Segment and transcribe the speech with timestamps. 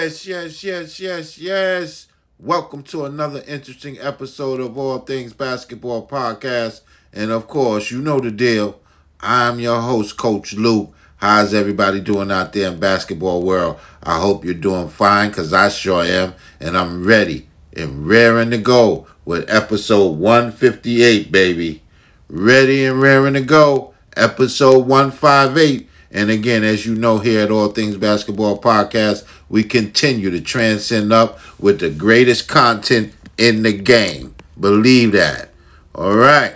[0.00, 2.06] Yes, yes, yes, yes, yes.
[2.38, 6.80] Welcome to another interesting episode of All Things Basketball Podcast.
[7.12, 8.80] And of course, you know the deal.
[9.20, 10.94] I'm your host, Coach Luke.
[11.18, 13.78] How's everybody doing out there in basketball world?
[14.02, 16.32] I hope you're doing fine because I sure am.
[16.60, 21.82] And I'm ready and raring to go with episode 158, baby.
[22.26, 23.92] Ready and raring to go.
[24.16, 25.89] Episode 158.
[26.12, 31.12] And again, as you know, here at All Things Basketball Podcast, we continue to transcend
[31.12, 34.34] up with the greatest content in the game.
[34.58, 35.50] Believe that.
[35.94, 36.54] All right,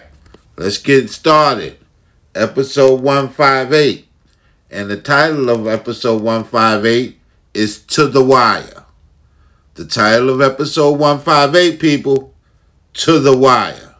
[0.57, 1.79] let's get started.
[2.35, 4.09] Episode 158.
[4.71, 7.16] And the title of episode 158
[7.55, 8.85] is To the Wire.
[9.74, 12.35] The title of episode 158, people,
[12.95, 13.95] To the Wire.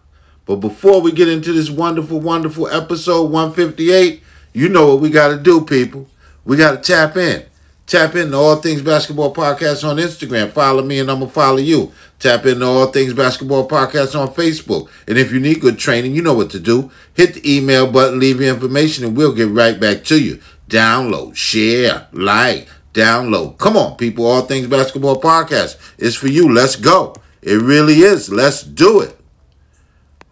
[0.47, 4.23] But before we get into this wonderful, wonderful episode 158,
[4.55, 6.09] you know what we got to do, people.
[6.45, 7.45] We got to tap in.
[7.87, 10.51] Tap into All Things Basketball Podcast on Instagram.
[10.51, 11.93] Follow me and I'm going to follow you.
[12.19, 14.89] Tap into All Things Basketball Podcast on Facebook.
[15.07, 16.91] And if you need good training, you know what to do.
[17.13, 20.41] Hit the email button, leave your information, and we'll get right back to you.
[20.69, 23.59] Download, share, like, download.
[23.59, 24.25] Come on, people.
[24.25, 26.51] All Things Basketball Podcast is for you.
[26.51, 27.15] Let's go.
[27.43, 28.33] It really is.
[28.33, 29.19] Let's do it.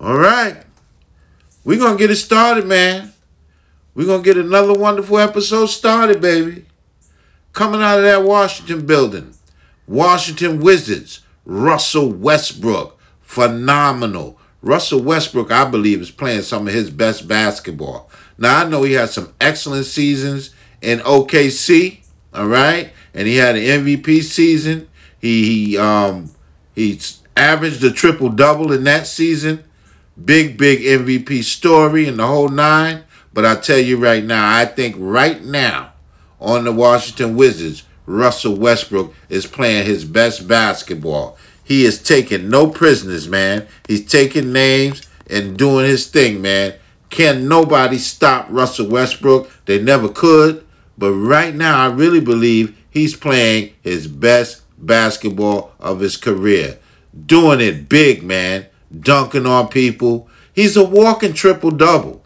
[0.00, 0.62] All right.
[1.64, 3.11] We're going to get it started, man.
[3.94, 6.64] We're going to get another wonderful episode started, baby.
[7.52, 9.34] Coming out of that Washington building,
[9.86, 14.38] Washington Wizards, Russell Westbrook, phenomenal.
[14.62, 18.08] Russell Westbrook, I believe, is playing some of his best basketball.
[18.38, 22.00] Now, I know he had some excellent seasons in OKC,
[22.32, 22.92] all right?
[23.12, 24.88] And he had an MVP season.
[25.20, 26.30] He, he um
[26.74, 26.98] he
[27.36, 29.64] averaged a triple double in that season.
[30.22, 33.04] Big, big MVP story in the whole nine.
[33.34, 35.92] But I tell you right now, I think right now
[36.40, 41.38] on the Washington Wizards, Russell Westbrook is playing his best basketball.
[41.64, 43.66] He is taking no prisoners, man.
[43.86, 46.74] He's taking names and doing his thing, man.
[47.10, 49.50] Can nobody stop Russell Westbrook?
[49.66, 50.66] They never could.
[50.98, 56.78] But right now, I really believe he's playing his best basketball of his career.
[57.26, 58.66] Doing it big, man.
[58.98, 60.28] Dunking on people.
[60.52, 62.21] He's a walking triple double.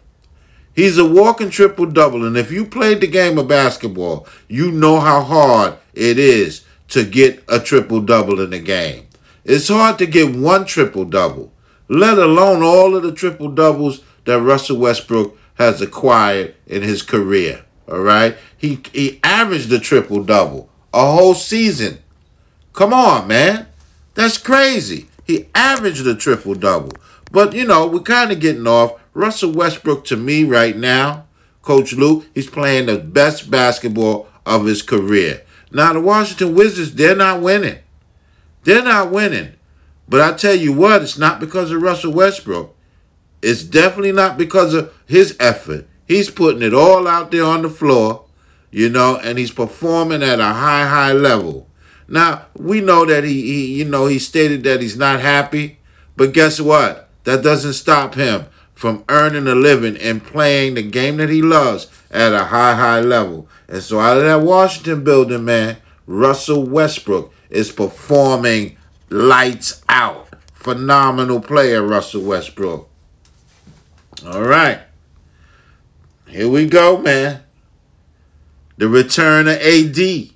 [0.77, 2.23] He's a walking triple double.
[2.23, 7.03] And if you played the game of basketball, you know how hard it is to
[7.03, 9.07] get a triple double in the game.
[9.43, 11.51] It's hard to get one triple double,
[11.87, 17.65] let alone all of the triple doubles that Russell Westbrook has acquired in his career.
[17.91, 18.37] All right?
[18.55, 21.97] He he averaged a triple double a whole season.
[22.73, 23.65] Come on, man.
[24.13, 25.07] That's crazy.
[25.25, 26.91] He averaged a triple double.
[27.31, 28.93] But you know, we're kind of getting off.
[29.17, 31.25] Russell Westbrook, to me right now,
[31.63, 35.41] Coach Luke, he's playing the best basketball of his career.
[35.71, 37.79] Now, the Washington Wizards, they're not winning.
[38.63, 39.53] They're not winning.
[40.07, 42.75] But I tell you what, it's not because of Russell Westbrook.
[43.41, 45.87] It's definitely not because of his effort.
[46.07, 48.25] He's putting it all out there on the floor,
[48.69, 51.67] you know, and he's performing at a high, high level.
[52.07, 55.79] Now, we know that he, he you know, he stated that he's not happy,
[56.15, 57.09] but guess what?
[57.23, 58.45] That doesn't stop him
[58.77, 62.99] from earning a living and playing the game that he loves at a high, high
[62.99, 63.49] level.
[63.67, 68.77] And so out of that Washington building, man, Russell Westbrook is performing
[69.09, 70.27] lights out.
[70.53, 72.87] Phenomenal player, Russell Westbrook.
[74.27, 74.81] All right.
[76.27, 77.41] Here we go, man.
[78.77, 80.29] The return of AD.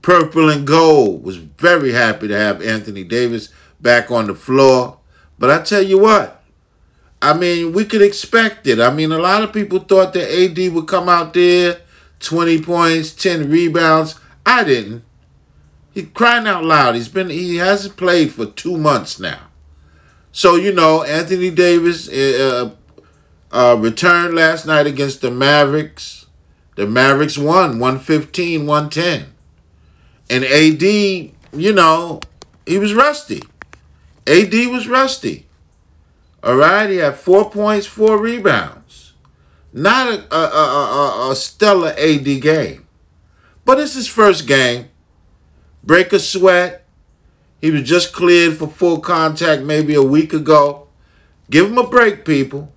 [0.00, 1.24] Purple and gold.
[1.24, 3.50] Was very happy to have Anthony Davis
[3.82, 4.96] back on the floor.
[5.38, 6.39] But I tell you what,
[7.22, 8.80] I mean, we could expect it.
[8.80, 11.80] I mean, a lot of people thought that AD would come out there,
[12.20, 14.18] 20 points, 10 rebounds.
[14.46, 15.04] I didn't.
[15.92, 16.94] He's crying out loud.
[16.94, 19.48] He's been he hasn't played for two months now.
[20.32, 22.70] So, you know, Anthony Davis uh,
[23.50, 26.26] uh, returned last night against the Mavericks.
[26.76, 29.34] The Mavericks won 115 110.
[30.30, 32.20] And AD, you know,
[32.64, 33.42] he was rusty.
[34.26, 35.48] AD was rusty.
[36.42, 39.12] All right, he had four points, four rebounds.
[39.72, 42.86] Not a, a, a, a, stellar AD game,
[43.64, 44.88] but it's his first game.
[45.84, 46.86] Break a sweat.
[47.60, 50.88] He was just cleared for full contact maybe a week ago.
[51.50, 52.72] Give him a break, people.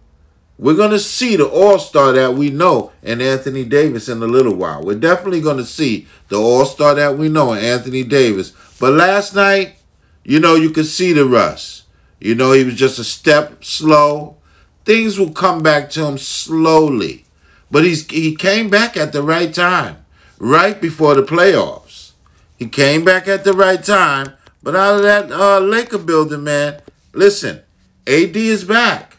[0.59, 4.27] We're going to see the all star that we know in Anthony Davis in a
[4.27, 4.83] little while.
[4.83, 8.51] We're definitely going to see the all star that we know in Anthony Davis.
[8.79, 9.77] But last night,
[10.23, 11.82] you know, you could see the rust.
[12.23, 14.37] You know, he was just a step slow.
[14.85, 17.25] Things will come back to him slowly.
[17.69, 20.05] But he's he came back at the right time,
[20.39, 22.13] right before the playoffs.
[22.55, 24.35] He came back at the right time.
[24.61, 26.79] But out of that uh, Laker building, man,
[27.11, 27.61] listen,
[28.07, 29.17] AD is back.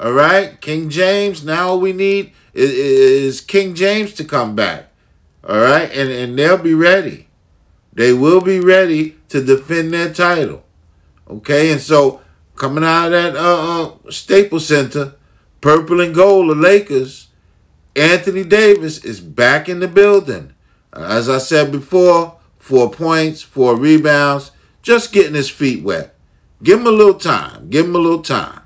[0.00, 1.44] All right, King James.
[1.44, 4.88] Now all we need is, is King James to come back.
[5.46, 7.28] All right, and and they'll be ready.
[7.92, 10.64] They will be ready to defend their title.
[11.28, 12.21] Okay, and so
[12.62, 15.14] coming out of that uh, uh, Staples Center,
[15.60, 17.26] purple and gold, the Lakers.
[17.96, 20.54] Anthony Davis is back in the building.
[20.92, 26.14] As I said before, four points, four rebounds, just getting his feet wet.
[26.62, 27.68] Give him a little time.
[27.68, 28.60] Give him a little time.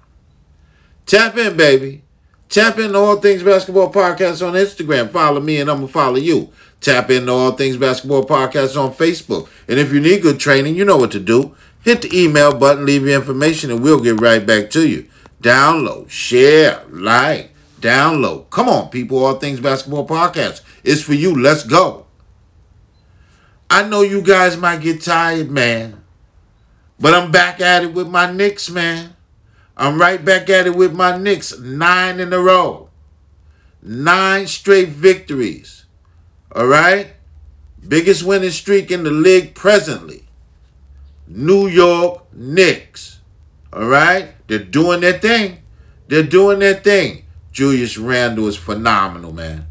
[1.07, 2.03] Tap in, baby.
[2.51, 5.09] Tap in to All Things Basketball Podcast on Instagram.
[5.09, 6.53] Follow me and I'm going to follow you.
[6.83, 9.49] Tap in to All Things Basketball Podcast on Facebook.
[9.67, 11.57] And if you need good training, you know what to do.
[11.87, 15.07] Hit the email button, leave your information, and we'll get right back to you.
[15.41, 18.51] Download, share, like, download.
[18.51, 19.25] Come on, people.
[19.25, 20.63] All Things Basketball Podcast.
[20.83, 21.41] It's for you.
[21.41, 22.07] Let's go.
[23.71, 26.03] I know you guys might get tired, man.
[26.99, 29.15] But I'm back at it with my Knicks, man.
[29.77, 31.57] I'm right back at it with my Knicks.
[31.57, 32.89] Nine in a row.
[33.81, 35.85] Nine straight victories.
[36.53, 37.13] All right?
[37.87, 40.26] Biggest winning streak in the league presently.
[41.27, 43.21] New York Knicks.
[43.73, 44.35] All right?
[44.47, 45.59] They're doing their thing.
[46.09, 47.25] They're doing their thing.
[47.53, 49.67] Julius Randle is phenomenal, man.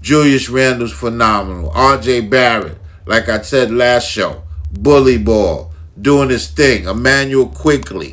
[0.00, 1.70] Julius Randle's phenomenal.
[1.70, 6.84] RJ Barrett, like I said last show, bully ball, doing his thing.
[6.84, 8.12] Immanuel Quickley,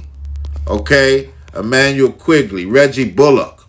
[0.67, 1.29] okay?
[1.55, 3.67] Immanuel Quickley, Reggie Bullock,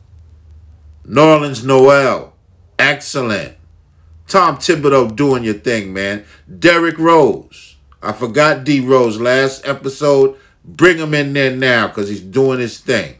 [1.07, 2.33] Nerlens Noel,
[2.79, 3.57] excellent.
[4.27, 6.25] Tom Thibodeau doing your thing, man.
[6.59, 7.74] Derrick Rose.
[8.05, 10.37] I forgot D Rose last episode.
[10.65, 13.17] Bring him in there now because he's doing his thing.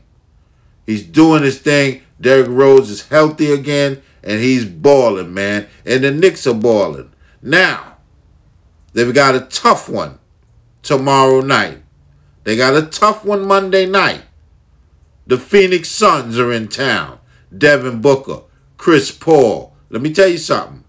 [0.87, 2.03] He's doing his thing.
[2.21, 5.67] Derrick Rose is healthy again and he's balling, man.
[5.85, 7.13] And the Knicks are balling.
[7.43, 7.99] Now,
[8.93, 10.19] they've got a tough one
[10.83, 11.83] tomorrow night.
[12.45, 14.23] They got a tough one Monday night.
[15.27, 17.19] The Phoenix Suns are in town.
[17.57, 18.43] Devin Booker,
[18.77, 19.75] Chris Paul.
[19.89, 20.85] Let me tell you something.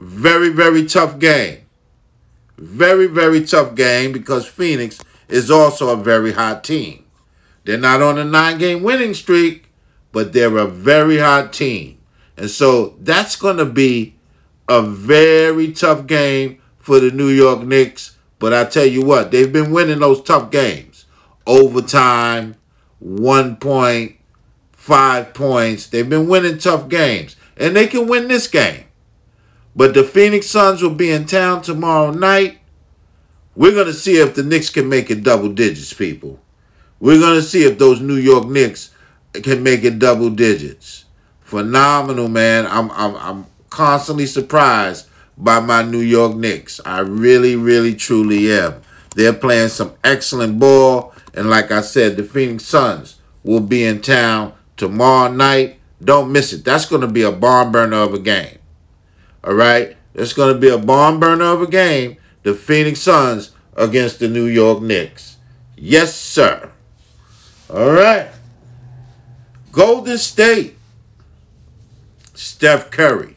[0.00, 1.60] Very, very tough game.
[2.58, 7.04] Very, very tough game because Phoenix is also a very hot team.
[7.64, 9.70] They're not on a nine game winning streak,
[10.10, 11.98] but they're a very hot team.
[12.36, 14.16] And so that's going to be
[14.68, 18.16] a very tough game for the New York Knicks.
[18.40, 21.04] But I tell you what, they've been winning those tough games.
[21.46, 22.56] Overtime,
[22.98, 24.16] one point,
[24.72, 25.86] five points.
[25.86, 27.36] They've been winning tough games.
[27.56, 28.84] And they can win this game.
[29.78, 32.58] But the Phoenix Suns will be in town tomorrow night.
[33.54, 36.40] We're going to see if the Knicks can make it double digits, people.
[36.98, 38.92] We're going to see if those New York Knicks
[39.34, 41.04] can make it double digits.
[41.42, 42.66] Phenomenal, man.
[42.66, 46.80] I'm, I'm, I'm constantly surprised by my New York Knicks.
[46.84, 48.82] I really, really, truly am.
[49.14, 51.14] They're playing some excellent ball.
[51.34, 55.78] And like I said, the Phoenix Suns will be in town tomorrow night.
[56.02, 56.64] Don't miss it.
[56.64, 58.57] That's going to be a barn burner of a game.
[59.44, 59.96] All right?
[60.14, 62.16] It's going to be a barn burner of a game.
[62.42, 65.36] The Phoenix Suns against the New York Knicks.
[65.76, 66.72] Yes, sir.
[67.72, 68.30] All right.
[69.70, 70.76] Golden State.
[72.34, 73.36] Steph Curry.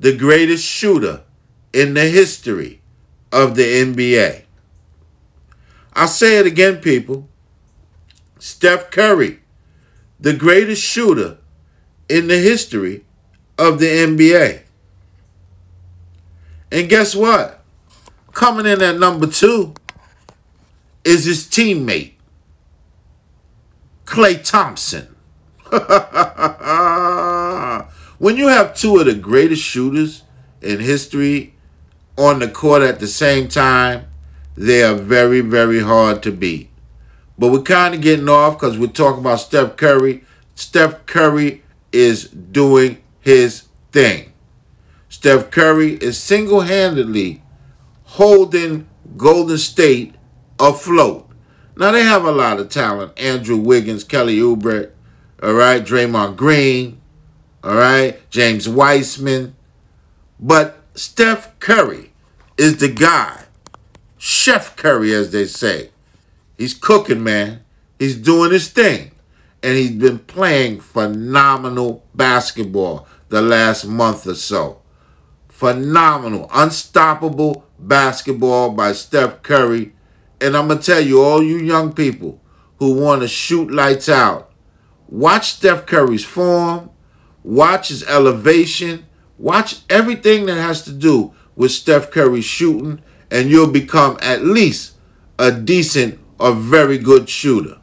[0.00, 1.22] The greatest shooter
[1.72, 2.80] in the history
[3.32, 4.44] of the NBA.
[5.94, 7.28] I'll say it again, people.
[8.38, 9.40] Steph Curry,
[10.20, 11.38] the greatest shooter
[12.08, 13.04] in the history
[13.58, 14.62] of the NBA.
[16.70, 17.62] And guess what?
[18.32, 19.74] Coming in at number two
[21.04, 22.12] is his teammate,
[24.04, 25.14] Klay Thompson.
[28.18, 30.22] when you have two of the greatest shooters
[30.62, 31.54] in history
[32.16, 34.06] on the court at the same time,
[34.56, 36.70] they are very, very hard to beat.
[37.38, 40.24] But we're kind of getting off because we're talking about Steph Curry.
[40.54, 41.62] Steph Curry
[41.92, 42.98] is doing
[43.28, 44.32] his thing.
[45.10, 47.42] Steph Curry is single handedly
[48.04, 50.14] holding Golden State
[50.58, 51.28] afloat.
[51.76, 54.92] Now, they have a lot of talent Andrew Wiggins, Kelly Oubre,
[55.42, 57.02] all right, Draymond Green,
[57.62, 59.54] all right, James Wiseman.
[60.40, 62.12] But Steph Curry
[62.56, 63.44] is the guy
[64.16, 65.90] Chef Curry, as they say.
[66.56, 67.60] He's cooking, man.
[67.98, 69.10] He's doing his thing.
[69.62, 74.80] And he's been playing phenomenal basketball the last month or so.
[75.48, 79.92] Phenomenal, unstoppable basketball by Steph Curry.
[80.40, 82.40] And I'm going to tell you, all you young people
[82.78, 84.52] who want to shoot lights out,
[85.08, 86.90] watch Steph Curry's form,
[87.42, 89.06] watch his elevation,
[89.36, 94.94] watch everything that has to do with Steph Curry shooting, and you'll become at least
[95.38, 97.78] a decent or very good shooter.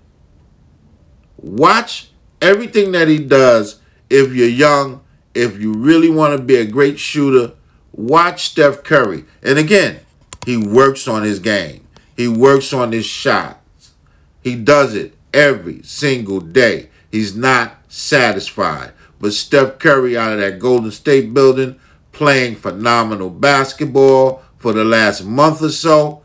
[1.37, 2.09] Watch
[2.41, 5.01] everything that he does if you're young,
[5.35, 7.53] if you really want to be a great shooter.
[7.91, 9.25] Watch Steph Curry.
[9.43, 9.99] And again,
[10.45, 13.93] he works on his game, he works on his shots.
[14.41, 16.89] He does it every single day.
[17.11, 18.93] He's not satisfied.
[19.19, 21.79] But Steph Curry out of that Golden State building
[22.11, 26.21] playing phenomenal basketball for the last month or so.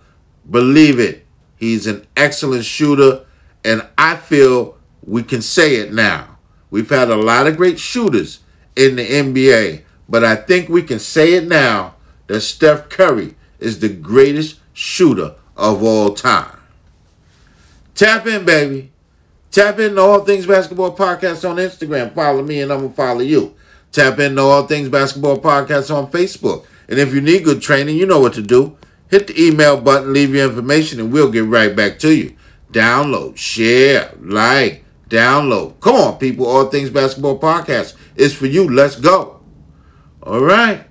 [0.49, 1.27] Believe it,
[1.57, 3.25] he's an excellent shooter,
[3.65, 6.39] and I feel we can say it now.
[6.71, 8.41] We've had a lot of great shooters
[8.81, 11.97] in the NBA, but I think we can say it now
[12.29, 16.59] that Steph Curry is the greatest shooter of all time.
[17.95, 18.91] Tap in, baby.
[19.51, 22.15] Tap into All Things Basketball Podcast on Instagram.
[22.15, 23.55] Follow me and I'm going to follow you.
[23.93, 26.65] Tap into All Things Basketball Podcast on Facebook.
[26.89, 28.79] And if you need good training, you know what to do.
[29.11, 32.37] Hit the email button, leave your information, and we'll get right back to you.
[32.73, 35.79] Download, share, like, download.
[35.81, 36.47] Come on, people.
[36.47, 38.69] All Things Basketball Podcast is for you.
[38.69, 39.43] Let's go.
[40.23, 40.87] All right.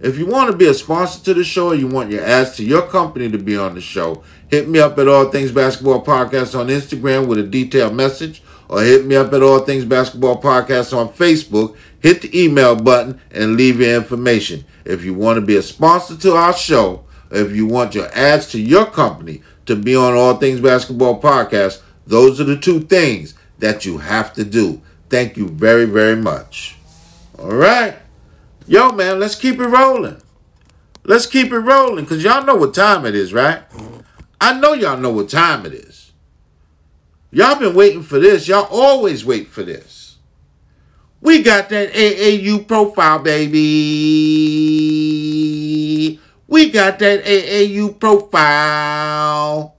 [0.00, 2.56] If you want to be a sponsor to the show or you want your ads
[2.56, 6.04] to your company to be on the show, hit me up at All Things Basketball
[6.04, 10.42] Podcast on Instagram with a detailed message or hit me up at All Things Basketball
[10.42, 11.76] Podcast on Facebook.
[12.00, 14.64] Hit the email button and leave your information.
[14.84, 18.48] If you want to be a sponsor to our show, if you want your ads
[18.48, 23.34] to your company to be on All Things Basketball Podcast, those are the two things
[23.62, 24.82] that you have to do.
[25.08, 26.76] Thank you very, very much.
[27.38, 27.94] All right.
[28.66, 30.20] Yo, man, let's keep it rolling.
[31.04, 33.62] Let's keep it rolling because y'all know what time it is, right?
[34.40, 36.10] I know y'all know what time it is.
[37.30, 38.48] Y'all been waiting for this.
[38.48, 40.16] Y'all always wait for this.
[41.20, 43.60] We got that AAU profile, baby.
[46.48, 49.76] We got that AAU profile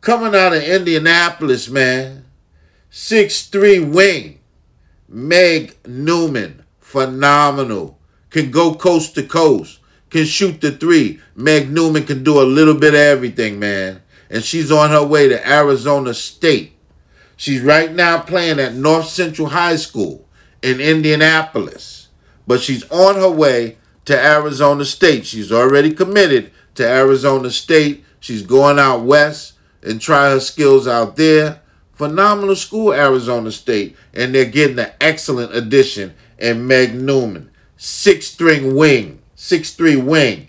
[0.00, 2.25] coming out of Indianapolis, man.
[2.98, 4.40] Six-three wing.
[5.06, 7.98] Meg Newman phenomenal.
[8.30, 9.80] Can go coast to coast.
[10.08, 11.20] Can shoot the three.
[11.34, 14.00] Meg Newman can do a little bit of everything, man.
[14.30, 16.72] And she's on her way to Arizona State.
[17.36, 20.26] She's right now playing at North Central High School
[20.62, 22.08] in Indianapolis.
[22.46, 23.76] But she's on her way
[24.06, 25.26] to Arizona State.
[25.26, 28.06] She's already committed to Arizona State.
[28.20, 31.60] She's going out west and try her skills out there.
[31.96, 33.96] Phenomenal school, Arizona State.
[34.14, 40.48] And they're getting an excellent addition and Meg Newman, six string wing, six three wing,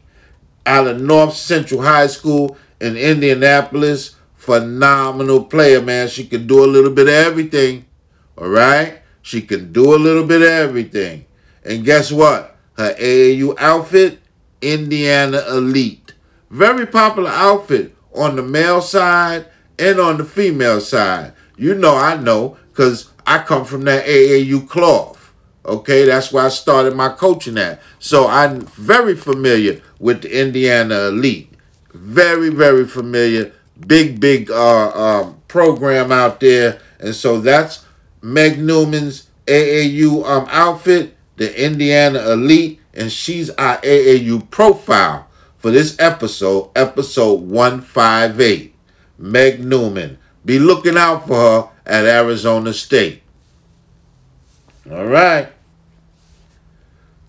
[0.66, 4.16] out of North Central High School in Indianapolis.
[4.36, 6.08] Phenomenal player, man.
[6.10, 7.86] She can do a little bit of everything.
[8.38, 9.02] All right?
[9.22, 11.26] She can do a little bit of everything.
[11.64, 12.56] And guess what?
[12.78, 14.20] Her AAU outfit,
[14.62, 16.14] Indiana Elite.
[16.50, 21.34] Very popular outfit on the male side and on the female side.
[21.58, 25.34] You know, I know, because I come from that AAU cloth.
[25.66, 27.82] Okay, that's why I started my coaching at.
[28.00, 31.52] So I'm very familiar with the Indiana Elite.
[31.94, 33.52] Very, very familiar.
[33.86, 36.80] Big, big uh, um, program out there.
[37.00, 37.86] And so that's
[38.22, 45.98] Meg Newman's AAU um, outfit, the Indiana Elite, and she's our AAU profile for this
[46.00, 48.74] episode, episode 158.
[49.18, 50.18] Meg Newman.
[50.48, 53.22] Be looking out for her at Arizona State.
[54.90, 55.50] All right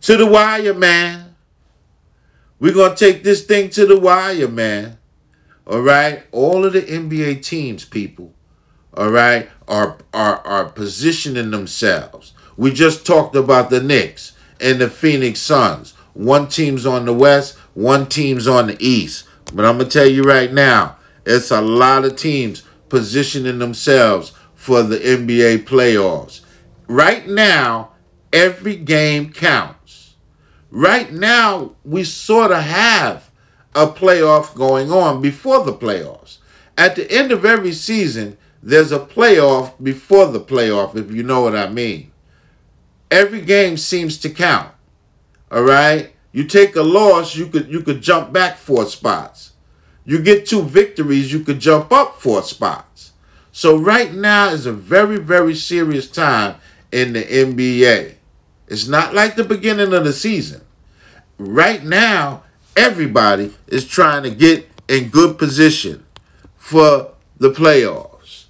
[0.09, 1.35] to the wire, man.
[2.59, 4.97] We're going to take this thing to the wire, man.
[5.67, 6.23] All right?
[6.33, 8.33] All of the NBA teams, people,
[8.95, 12.33] all right, are, are, are positioning themselves.
[12.57, 15.93] We just talked about the Knicks and the Phoenix Suns.
[16.15, 19.29] One team's on the west, one team's on the east.
[19.53, 20.97] But I'm going to tell you right now,
[21.27, 26.41] it's a lot of teams positioning themselves for the NBA playoffs.
[26.87, 27.93] Right now,
[28.33, 30.17] every game counts.
[30.71, 33.31] Right now, we sort of have
[33.75, 36.39] a playoff going on before the playoffs.
[36.77, 41.43] At the end of every season, there's a playoff before the playoff, if you know
[41.43, 42.13] what I mean.
[43.11, 44.73] Every game seems to count.
[45.51, 46.13] All right?
[46.33, 49.48] You take a loss, you could you could jump back four spots.
[50.09, 53.13] You get two victories, you could jump up four spots.
[53.53, 56.55] So right now is a very very serious time
[56.91, 58.15] in the NBA.
[58.69, 60.63] It's not like the beginning of the season.
[61.37, 66.07] Right now, everybody is trying to get in good position
[66.57, 68.47] for the playoffs.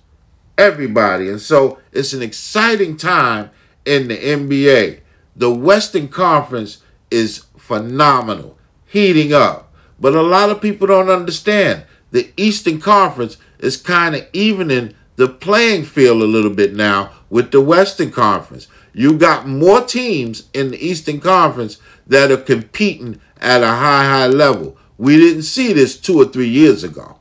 [0.56, 1.28] Everybody.
[1.28, 3.50] And so it's an exciting time
[3.84, 5.00] in the NBA.
[5.34, 8.56] The Western Conference is phenomenal.
[8.86, 9.67] heating up.
[10.00, 11.84] But a lot of people don't understand.
[12.10, 17.50] The Eastern Conference is kind of evening the playing field a little bit now with
[17.50, 18.68] the Western Conference.
[18.92, 24.26] You got more teams in the Eastern Conference that are competing at a high, high
[24.26, 24.76] level.
[24.96, 27.18] We didn't see this two or three years ago.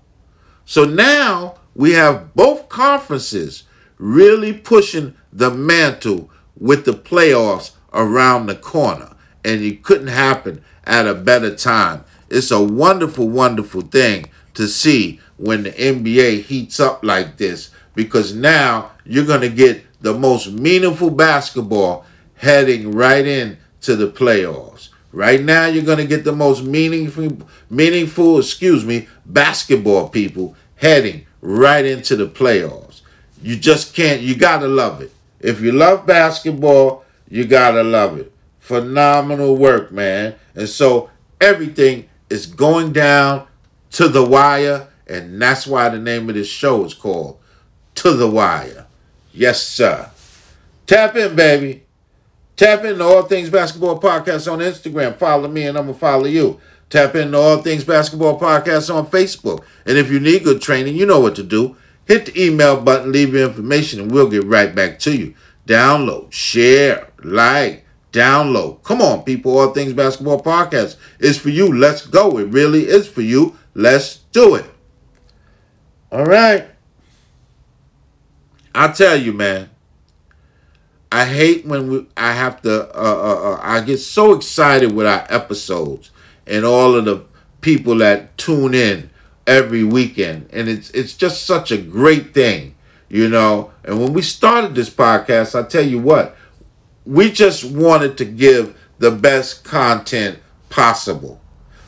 [0.65, 3.63] So now we have both conferences
[3.97, 6.29] really pushing the mantle
[6.59, 9.15] with the playoffs around the corner.
[9.43, 12.03] And it couldn't happen at a better time.
[12.29, 18.33] It's a wonderful, wonderful thing to see when the NBA heats up like this because
[18.33, 22.05] now you're going to get the most meaningful basketball
[22.35, 24.89] heading right in to the playoffs.
[25.11, 31.25] Right now you're going to get the most meaningful meaningful, excuse me, basketball people heading
[31.41, 33.01] right into the playoffs.
[33.41, 35.11] You just can't you got to love it.
[35.39, 38.31] If you love basketball, you got to love it.
[38.59, 40.35] Phenomenal work, man.
[40.55, 43.47] And so everything is going down
[43.91, 47.39] to the wire and that's why the name of this show is called
[47.95, 48.85] To the Wire.
[49.31, 50.09] Yes, sir.
[50.85, 51.83] Tap in, baby.
[52.55, 55.15] Tap in into All Things Basketball Podcast on Instagram.
[55.15, 56.59] Follow me and I'm going to follow you.
[56.89, 59.63] Tap in into All Things Basketball Podcast on Facebook.
[59.85, 61.77] And if you need good training, you know what to do.
[62.05, 65.35] Hit the email button, leave your information, and we'll get right back to you.
[65.65, 68.83] Download, share, like, download.
[68.83, 69.57] Come on, people.
[69.57, 71.71] All Things Basketball Podcast is for you.
[71.73, 72.37] Let's go.
[72.37, 73.57] It really is for you.
[73.73, 74.65] Let's do it.
[76.11, 76.67] All right.
[78.73, 79.69] I tell you, man.
[81.11, 82.83] I hate when we, I have to.
[82.95, 86.11] Uh, uh, uh, I get so excited with our episodes
[86.45, 87.25] and all of the
[87.61, 89.09] people that tune in
[89.45, 92.75] every weekend, and it's it's just such a great thing,
[93.09, 93.71] you know.
[93.83, 96.36] And when we started this podcast, I tell you what,
[97.07, 100.39] we just wanted to give the best content
[100.69, 101.39] possible.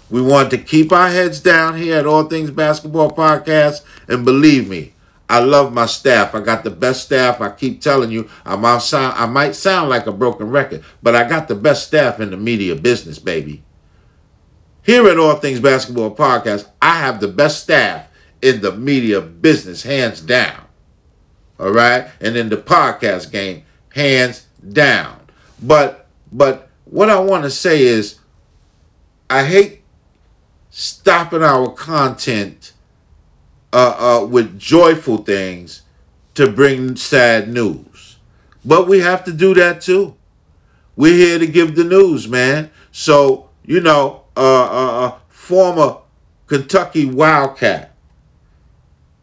[0.10, 3.82] We wanted to keep our heads down here at All Things Basketball Podcast.
[4.08, 4.93] And believe me,
[5.27, 6.34] I love my staff.
[6.34, 7.41] I got the best staff.
[7.41, 11.15] I keep telling you, I might sound, I might sound like a broken record, but
[11.15, 13.62] I got the best staff in the media business, baby.
[14.84, 18.08] Here at All Things Basketball Podcast, I have the best staff
[18.41, 20.65] in the media business, hands down.
[21.60, 22.08] All right?
[22.21, 25.19] And in the podcast game, hands down.
[25.61, 28.19] But but what I want to say is
[29.29, 29.81] I hate
[30.69, 32.73] stopping our content
[33.73, 35.83] uh, uh, with joyful things
[36.35, 38.17] to bring sad news.
[38.65, 40.15] But we have to do that too.
[40.95, 42.71] We're here to give the news, man.
[42.91, 45.97] So, you know, uh, uh, uh former
[46.47, 47.93] Kentucky Wildcat,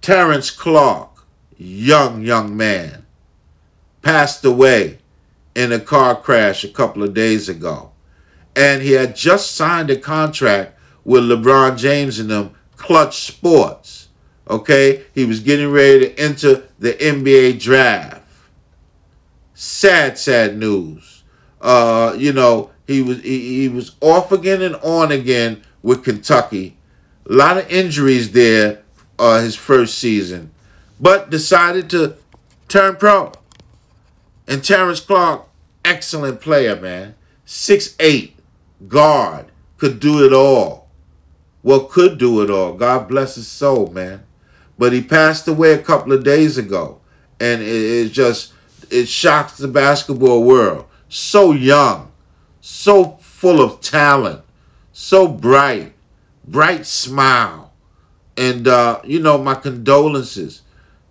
[0.00, 1.24] Terrence Clarke,
[1.56, 3.04] young, young man,
[4.02, 4.98] passed away
[5.56, 7.90] in a car crash a couple of days ago.
[8.54, 14.08] And he had just signed a contract with LeBron James and them Clutch Sports.
[14.48, 15.04] Okay?
[15.14, 18.22] He was getting ready to enter the NBA draft.
[19.54, 21.24] Sad, sad news.
[21.62, 26.76] Uh, you know, he was he, he was off again and on again with Kentucky.
[27.28, 28.82] A lot of injuries there
[29.18, 30.52] uh, his first season,
[31.00, 32.16] but decided to
[32.68, 33.32] turn pro.
[34.46, 35.45] And Terrence Clarke,
[35.86, 37.14] excellent player, man.
[37.44, 38.36] Six eight,
[38.88, 39.46] guard,
[39.78, 40.86] could do it all
[41.66, 42.74] well, could do it all.
[42.74, 44.22] God bless his soul, man.
[44.78, 47.00] But he passed away a couple of days ago.
[47.40, 48.52] And it, it just,
[48.88, 50.86] it shocks the basketball world.
[51.08, 52.12] So young,
[52.60, 54.44] so full of talent,
[54.92, 55.94] so bright,
[56.46, 57.72] bright smile.
[58.36, 60.62] And, uh, you know, my condolences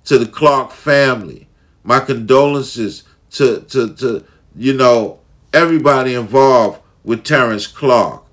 [0.05, 1.49] to the Clarke family.
[1.83, 4.23] My condolences to, to, to
[4.57, 5.19] you know,
[5.53, 8.23] everybody involved with Terrence Clarke.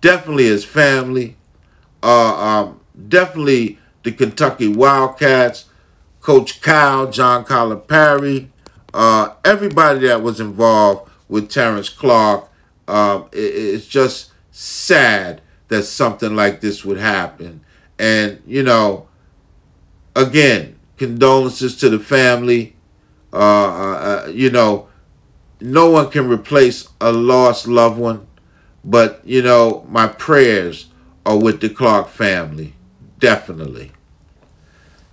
[0.00, 1.36] Definitely his family,
[2.02, 5.66] uh, um, definitely the Kentucky Wildcats,
[6.20, 8.48] Coach Cal, John Calipari,
[8.94, 12.48] uh, everybody that was involved with Terrence Clarke.
[12.88, 17.60] Um, it, it's just sad that something like this would happen.
[17.98, 19.08] And, you know,
[20.16, 22.76] again, condolences to the family.
[23.32, 24.88] Uh, uh, uh you know,
[25.60, 28.26] no one can replace a lost loved one,
[28.84, 30.86] but, you know, my prayers
[31.26, 32.74] are with the Clarke family.
[33.18, 33.92] Definitely.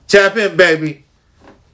[0.08, 1.06] Tap in, baby.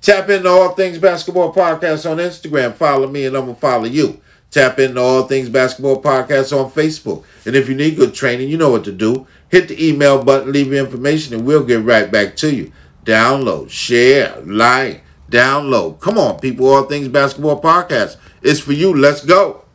[0.01, 2.73] Tap into All Things Basketball Podcast on Instagram.
[2.73, 4.19] Follow me and I'm going to follow you.
[4.49, 7.23] Tap into All Things Basketball Podcast on Facebook.
[7.45, 9.27] And if you need good training, you know what to do.
[9.49, 12.71] Hit the email button, leave your information, and we'll get right back to you.
[13.05, 15.02] Download, share, like,
[15.33, 15.99] download.
[15.99, 16.67] Come on, people.
[16.67, 18.17] All Things Basketball Podcast.
[18.41, 18.93] It's for you.
[18.93, 19.65] Let's go.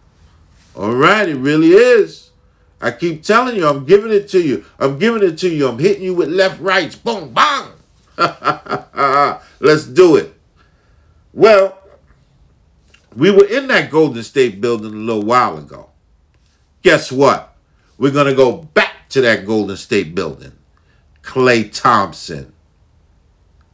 [0.76, 2.30] All right, it really is.
[2.80, 4.64] I keep telling you, I'm giving it to you.
[4.78, 5.68] I'm giving it to you.
[5.68, 6.94] I'm hitting you with left rights.
[6.94, 7.72] Boom, bang.
[9.60, 10.32] Let's do it.
[11.32, 11.78] Well,
[13.16, 15.90] we were in that Golden State building a little while ago.
[16.82, 17.56] Guess what?
[17.96, 20.52] We're going to go back to that Golden State building.
[21.22, 22.52] Klay Thompson,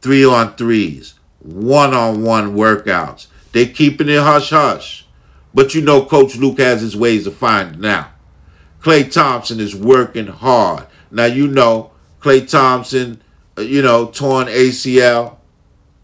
[0.01, 1.14] three on threes,
[1.45, 3.27] one on one workouts.
[3.51, 5.05] They keeping it hush hush.
[5.53, 8.09] But you know Coach Luke has his ways of finding out.
[8.81, 10.87] Klay Thompson is working hard.
[11.09, 11.91] Now you know
[12.25, 13.21] Klay Thompson,
[13.55, 15.37] uh, you know, torn ACL.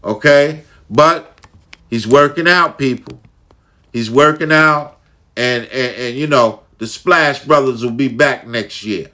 [0.04, 0.62] Okay?
[0.88, 1.40] But
[1.90, 3.20] he's working out, people.
[3.92, 5.00] He's working out,
[5.36, 9.10] and, and, and you know, the Splash Brothers will be back next year.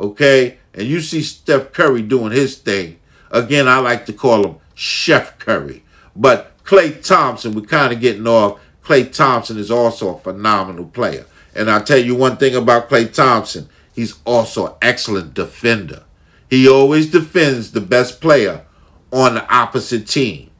[0.00, 0.56] Okay?
[0.72, 2.98] And you see Steph Curry doing his thing.
[3.30, 5.82] Again, I like to call him Chef Curry.
[6.14, 8.60] But Klay Thompson, we're kind of getting off.
[8.84, 11.26] Klay Thompson is also a phenomenal player.
[11.54, 13.68] And I'll tell you one thing about Klay Thompson.
[13.94, 16.04] He's also an excellent defender.
[16.50, 18.64] He always defends the best player
[19.10, 20.50] on the opposite team.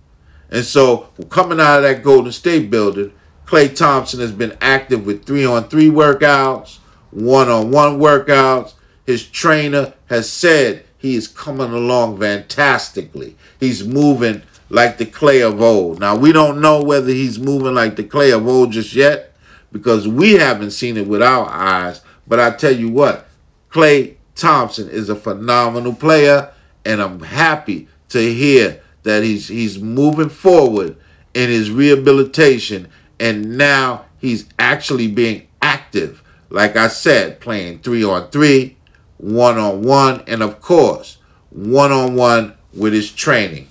[0.50, 3.12] And so, coming out of that Golden State building,
[3.44, 6.79] Klay Thompson has been active with three on three workouts,
[7.11, 8.72] one on one workouts.
[9.05, 13.37] His trainer has said he is coming along fantastically.
[13.61, 16.01] He's moving like the Klay of old.
[16.01, 19.33] Now, we don't know whether he's moving like the Klay of old just yet
[19.71, 22.03] because we haven't seen it with our eyes.
[22.27, 23.29] But I tell you what,
[23.71, 26.53] Klay Thompson is a phenomenal player,
[26.85, 30.97] and I'm happy to hear that he's he's moving forward
[31.35, 32.88] in his rehabilitation,
[33.21, 36.23] and now he's actually being active.
[36.51, 38.75] Like I said, playing three on three,
[39.18, 41.18] one on one, and of course,
[41.50, 43.68] one on one with his training.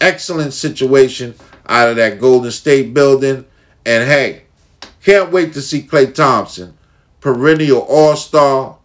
[0.00, 1.34] Excellent situation
[1.66, 3.44] out of that Golden State building.
[3.84, 4.42] And hey,
[5.02, 6.76] can't wait to see Klay Thompson,
[7.20, 8.78] perennial All Star,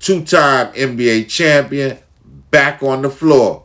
[0.00, 1.98] two time NBA champion,
[2.50, 3.64] back on the floor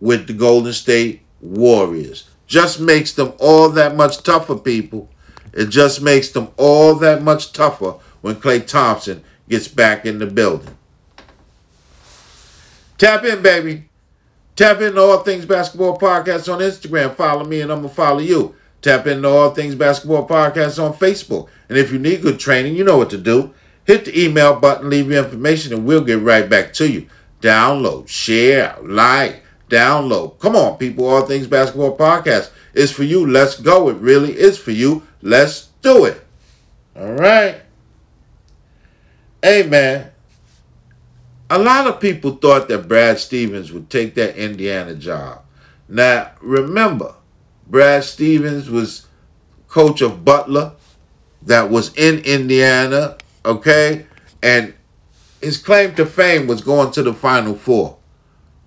[0.00, 2.28] with the Golden State Warriors.
[2.46, 5.08] Just makes them all that much tougher, people.
[5.52, 10.26] It just makes them all that much tougher when Klay Thompson gets back in the
[10.26, 10.76] building.
[12.96, 13.84] Tap in, baby.
[14.56, 17.14] Tap into All Things Basketball Podcast on Instagram.
[17.14, 18.54] Follow me and I'm going to follow you.
[18.82, 21.48] Tap into All Things Basketball Podcast on Facebook.
[21.68, 23.52] And if you need good training, you know what to do.
[23.86, 27.08] Hit the email button, leave your information, and we'll get right back to you.
[27.40, 30.38] Download, share, like, download.
[30.38, 31.06] Come on, people.
[31.06, 33.26] All Things Basketball Podcast is for you.
[33.26, 33.88] Let's go.
[33.88, 35.06] It really is for you.
[35.22, 36.24] Let's do it.
[36.94, 37.62] All right.
[39.42, 40.10] Hey, man.
[41.48, 45.42] A lot of people thought that Brad Stevens would take that Indiana job.
[45.88, 47.14] Now, remember,
[47.66, 49.06] Brad Stevens was
[49.66, 50.72] coach of Butler
[51.42, 54.06] that was in Indiana, okay?
[54.42, 54.74] And
[55.40, 57.96] his claim to fame was going to the Final Four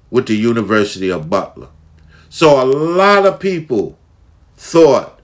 [0.10, 1.70] with the University of Butler.
[2.30, 3.98] So a lot of people
[4.58, 5.20] thought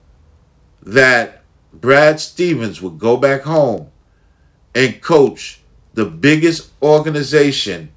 [0.83, 3.89] that Brad Stevens would go back home
[4.75, 5.61] and coach
[5.93, 7.91] the biggest organization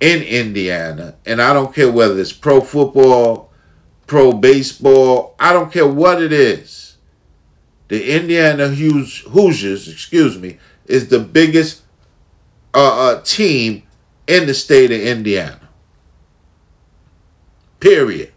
[0.00, 1.16] in Indiana.
[1.24, 3.50] And I don't care whether it's pro football,
[4.06, 6.96] pro baseball, I don't care what it is.
[7.88, 11.82] The Indiana Hoosiers, excuse me, is the biggest
[12.72, 13.84] uh, uh, team
[14.26, 15.68] in the state of Indiana.
[17.78, 18.32] Period.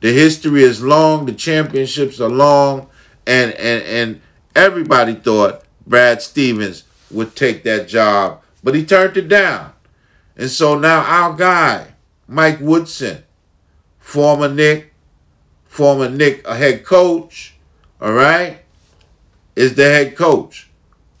[0.00, 2.88] The history is long, the championships are long,
[3.26, 4.20] and and and
[4.54, 9.72] everybody thought Brad Stevens would take that job, but he turned it down.
[10.36, 11.94] And so now our guy,
[12.26, 13.22] Mike Woodson,
[13.98, 14.92] former Knick,
[15.64, 17.54] former Knick, a head coach,
[18.00, 18.60] all right,
[19.54, 20.68] is the head coach.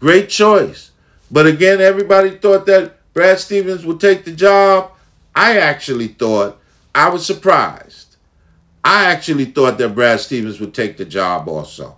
[0.00, 0.90] Great choice.
[1.30, 4.90] But again, everybody thought that Brad Stevens would take the job.
[5.34, 6.60] I actually thought,
[6.94, 8.16] I was surprised.
[8.84, 11.96] I actually thought that Brad Stevens would take the job also.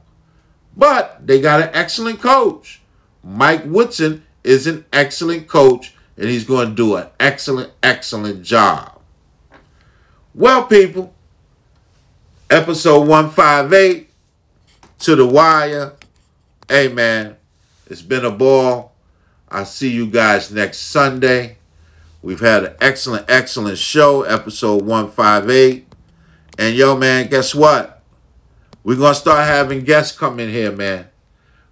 [0.77, 2.81] But they got an excellent coach.
[3.25, 9.01] Mike Woodson is an excellent coach, and he's going to do an excellent, excellent job.
[10.35, 11.15] Well, people,
[12.51, 14.11] episode 158
[15.01, 15.95] to the wire.
[16.69, 17.37] Hey, man,
[17.87, 18.93] it's been a ball.
[19.49, 21.57] I'll see you guys next Sunday.
[22.23, 25.87] We've had an excellent, excellent show, episode 158.
[26.59, 27.96] And yo, man, guess what?
[28.87, 31.09] We're going to start having guests come in here, man.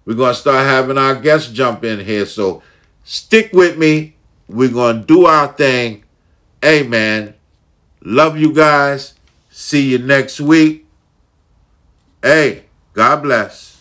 [0.03, 2.25] We're going to start having our guests jump in here.
[2.25, 2.61] So
[3.05, 4.17] stick with me.
[4.49, 6.03] We're going to do our thing.
[6.61, 7.35] Hey, man,
[8.01, 9.13] love you guys.
[9.49, 10.87] See you next week.
[12.21, 13.74] Hey, God bless.